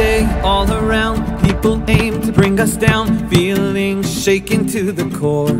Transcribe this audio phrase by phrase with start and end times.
[0.00, 5.52] Day, all around, people aim to bring us down, feeling shaken to the core.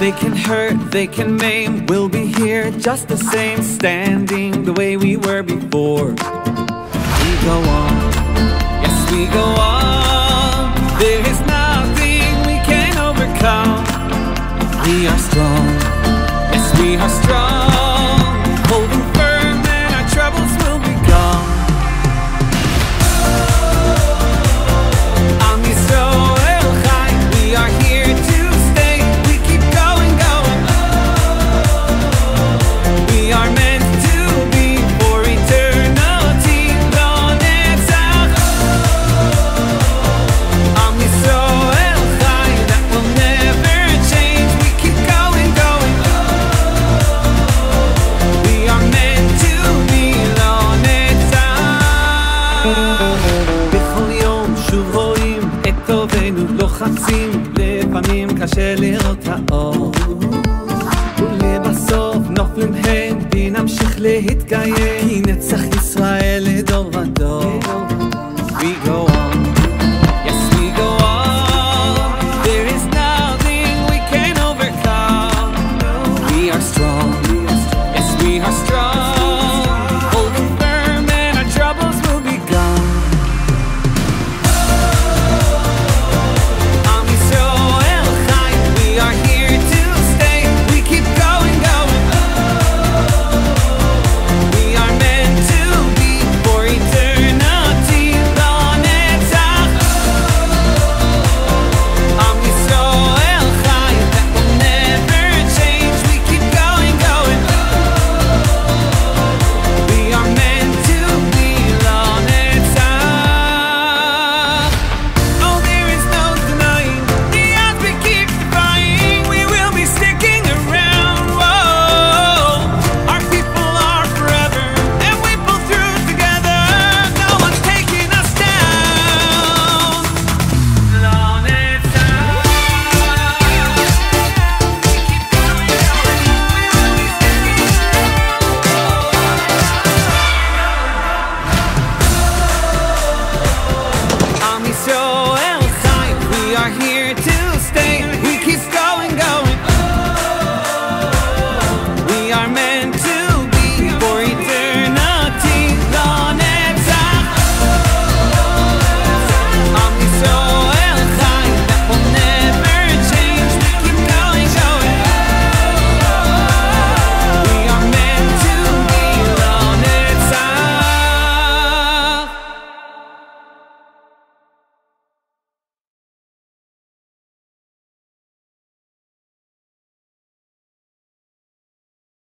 [0.00, 4.96] They can hurt, they can maim, we'll be here just the same, standing the way
[4.96, 6.08] we were before.
[7.22, 7.94] We go on,
[8.82, 10.74] yes, we go on.
[10.98, 13.78] There is nothing we can overcome.
[14.86, 15.66] We are strong,
[16.50, 17.81] yes, we are strong.
[57.02, 59.92] רוצים, לפעמים קשה לראות האור.
[61.18, 67.60] ולבסוף נופלים הם, כי נמשיך להתקיים, כי נצח ישראל לדור ודור.
[68.58, 69.32] We go on.
[76.74, 77.10] strong.
[77.94, 79.01] Yes, we are strong.